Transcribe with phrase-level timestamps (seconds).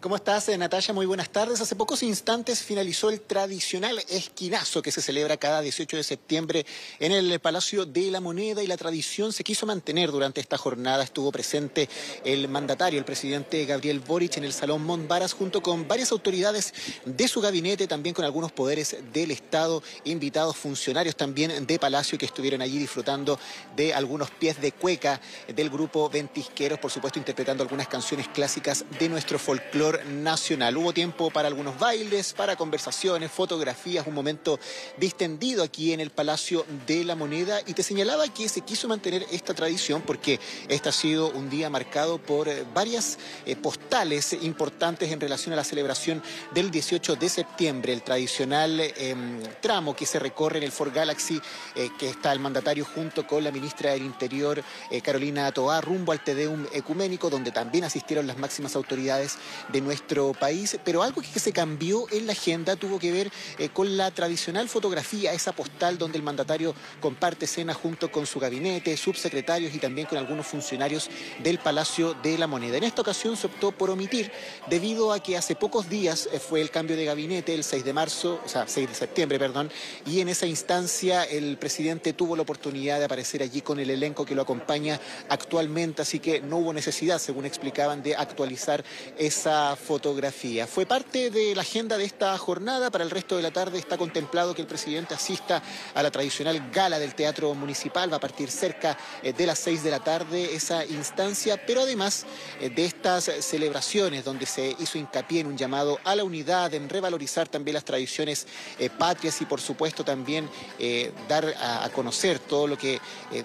[0.00, 0.94] ¿Cómo estás, eh, Natalia?
[0.94, 1.60] Muy buenas tardes.
[1.60, 6.66] Hace pocos instantes finalizó el tradicional esquinazo que se celebra cada 18 de septiembre
[7.00, 11.02] en el Palacio de la Moneda y la tradición se quiso mantener durante esta jornada.
[11.02, 11.88] Estuvo presente
[12.24, 16.72] el mandatario, el presidente Gabriel Boric, en el Salón Montbaras junto con varias autoridades
[17.04, 22.26] de su gabinete, también con algunos poderes del Estado, invitados funcionarios también de Palacio que
[22.26, 23.36] estuvieron allí disfrutando
[23.74, 29.08] de algunos pies de cueca del grupo Ventisqueros, por supuesto interpretando algunas canciones clásicas de
[29.08, 30.76] nuestro folclore nacional.
[30.76, 34.58] Hubo tiempo para algunos bailes, para conversaciones, fotografías, un momento
[34.96, 39.24] distendido aquí en el Palacio de la Moneda y te señalaba que se quiso mantener
[39.30, 45.10] esta tradición porque este ha sido un día marcado por eh, varias eh, postales importantes
[45.12, 50.18] en relación a la celebración del 18 de septiembre, el tradicional em, tramo que se
[50.18, 51.40] recorre en el Fort Galaxy,
[51.74, 54.62] eh, que está el mandatario junto con la ministra del Interior,
[55.02, 60.78] Carolina Toá, rumbo al Tedeum Ecuménico, donde también asistieron las máximas autoridades de nuestro país,
[60.84, 64.68] pero algo que se cambió en la agenda tuvo que ver eh, con la tradicional
[64.68, 70.06] fotografía, esa postal donde el mandatario comparte escena junto con su gabinete, subsecretarios y también
[70.06, 71.10] con algunos funcionarios
[71.42, 72.76] del Palacio de la Moneda.
[72.76, 74.30] En esta ocasión se optó por omitir
[74.68, 77.92] debido a que hace pocos días eh, fue el cambio de gabinete, el 6 de
[77.92, 79.70] marzo, o sea, 6 de septiembre, perdón,
[80.06, 84.24] y en esa instancia el presidente tuvo la oportunidad de aparecer allí con el elenco
[84.24, 88.84] que lo acompaña actualmente, así que no hubo necesidad, según explicaban, de actualizar
[89.18, 90.66] esa fotografía.
[90.66, 92.90] Fue parte de la agenda de esta jornada.
[92.90, 95.62] Para el resto de la tarde está contemplado que el presidente asista
[95.94, 98.12] a la tradicional gala del Teatro Municipal.
[98.12, 102.26] Va a partir cerca eh, de las seis de la tarde esa instancia, pero además
[102.60, 106.88] eh, de estas celebraciones donde se hizo hincapié en un llamado a la unidad, en
[106.88, 108.46] revalorizar también las tradiciones
[108.78, 110.48] eh, patrias y por supuesto también
[111.28, 113.00] dar a, conocer todo lo que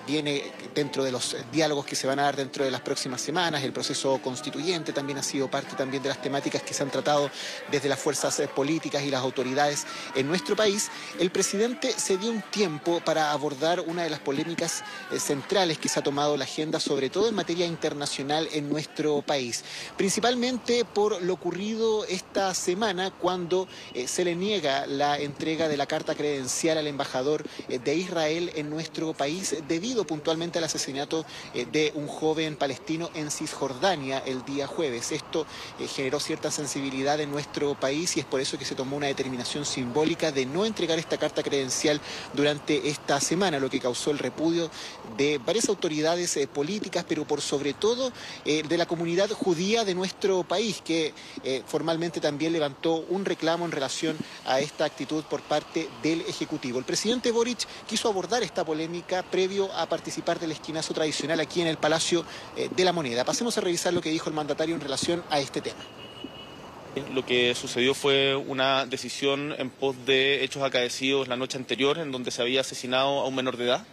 [0.05, 3.63] viene dentro de los diálogos que se van a dar dentro de las próximas semanas.
[3.63, 7.29] El proceso constituyente también ha sido parte también de temáticas que se han tratado
[7.71, 12.31] desde las fuerzas eh, políticas y las autoridades en nuestro país, el presidente se dio
[12.31, 16.43] un tiempo para abordar una de las polémicas eh, centrales que se ha tomado la
[16.43, 19.63] agenda, sobre todo en materia internacional en nuestro país,
[19.97, 25.85] principalmente por lo ocurrido esta semana cuando eh, se le niega la entrega de la
[25.85, 32.07] carta credencial al embajador de Israel en nuestro país debido puntualmente al asesinato de un
[32.07, 35.11] joven palestino en Cisjordania el día jueves.
[35.11, 35.45] Esto
[35.79, 39.65] generó cierta sensibilidad en nuestro país y es por eso que se tomó una determinación
[39.65, 41.99] simbólica de no entregar esta carta credencial
[42.33, 44.69] durante esta semana, lo que causó el repudio
[45.17, 48.11] de varias autoridades eh, políticas, pero por sobre todo
[48.45, 51.13] eh, de la comunidad judía de nuestro país, que
[51.43, 56.79] eh, formalmente también levantó un reclamo en relación a esta actitud por parte del Ejecutivo.
[56.79, 61.67] El presidente Boric quiso abordar esta polémica previo a participar del esquinazo tradicional aquí en
[61.67, 62.25] el Palacio
[62.55, 63.23] de la Moneda.
[63.23, 65.92] Pasemos a revisar lo que dijo el mandatario en relación a este tema.
[67.13, 72.11] Lo que sucedió fue una decisión en pos de hechos acaecidos la noche anterior, en
[72.11, 73.85] donde se había asesinado a un menor de edad.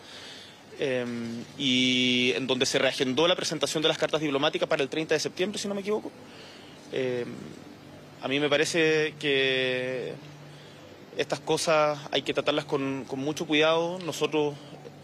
[0.79, 5.15] Em, y en donde se reagendó la presentación de las cartas diplomáticas para el 30
[5.15, 6.11] de septiembre, si no me equivoco.
[6.93, 7.29] Em,
[8.21, 10.13] a mí me parece que
[11.17, 13.99] estas cosas hay que tratarlas con, con mucho cuidado.
[14.05, 14.55] Nosotros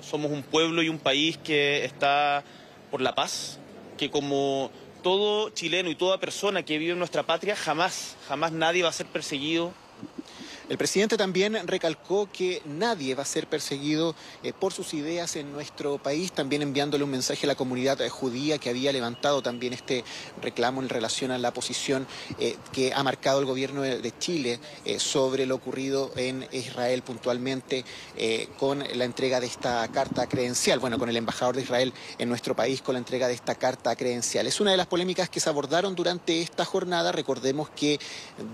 [0.02, 2.44] somos un pueblo y un país que está
[2.90, 3.58] por la paz,
[3.96, 4.70] que como
[5.06, 8.92] todo chileno y toda persona que vive en nuestra patria, jamás, jamás nadie va a
[8.92, 9.72] ser perseguido
[10.68, 15.52] el presidente también recalcó que nadie va a ser perseguido eh, por sus ideas en
[15.52, 19.72] nuestro país, también enviándole un mensaje a la comunidad eh, judía que había levantado también
[19.72, 20.02] este
[20.42, 22.08] reclamo en relación a la posición
[22.40, 24.58] eh, que ha marcado el gobierno de Chile
[24.98, 27.84] sobre lo ocurrido en Israel puntualmente
[28.58, 32.56] con la entrega de esta carta credencial, bueno, con el embajador de Israel en nuestro
[32.56, 34.46] país con la entrega de esta carta credencial.
[34.46, 37.12] Es una de las polémicas que se abordaron durante esta jornada.
[37.12, 37.98] Recordemos que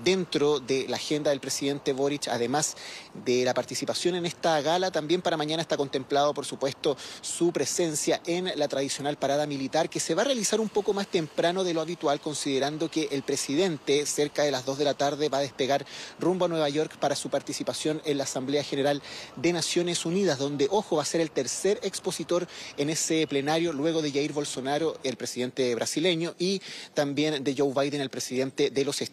[0.04, 1.92] dentro de la agenda del presidente
[2.30, 2.76] además
[3.24, 8.20] de la participación en esta gala, también para mañana está contemplado, por supuesto, su presencia
[8.26, 11.74] en la tradicional parada militar, que se va a realizar un poco más temprano de
[11.74, 15.42] lo habitual, considerando que el presidente, cerca de las 2 de la tarde, va a
[15.42, 15.86] despegar
[16.18, 19.00] rumbo a Nueva York para su participación en la Asamblea General
[19.36, 24.02] de Naciones Unidas, donde, ojo, va a ser el tercer expositor en ese plenario, luego
[24.02, 26.60] de Jair Bolsonaro, el presidente brasileño, y
[26.94, 29.12] también de Joe Biden, el presidente de los Estados